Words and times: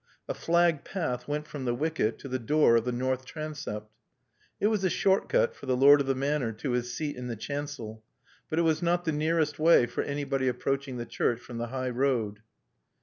A 0.27 0.33
flagged 0.33 0.83
path 0.83 1.27
went 1.27 1.45
from 1.45 1.65
the 1.65 1.75
wicket 1.75 2.17
to 2.21 2.27
the 2.27 2.39
door 2.39 2.75
of 2.75 2.85
the 2.85 2.91
north 2.91 3.23
transept. 3.23 3.91
It 4.59 4.65
was 4.65 4.83
a 4.83 4.89
short 4.89 5.29
cut 5.29 5.55
for 5.55 5.67
the 5.67 5.77
lord 5.77 6.01
of 6.01 6.07
the 6.07 6.15
Manor 6.15 6.53
to 6.53 6.71
his 6.71 6.91
seat 6.91 7.15
in 7.15 7.27
the 7.27 7.35
chancel, 7.35 8.03
but 8.49 8.57
it 8.57 8.63
was 8.63 8.81
not 8.81 9.05
the 9.05 9.11
nearest 9.11 9.59
way 9.59 9.85
for 9.85 10.01
anybody 10.01 10.47
approaching 10.47 10.97
the 10.97 11.05
church 11.05 11.39
from 11.39 11.59
the 11.59 11.67
high 11.67 11.91
road. 11.91 12.39